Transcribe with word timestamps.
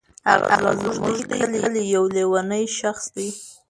هغه 0.53 0.71
زمونږ 0.83 1.19
دي 1.29 1.39
کلې 1.61 1.83
یو 1.95 2.03
لیونی 2.15 2.63
شخص 2.79 3.05
دی. 3.15 3.27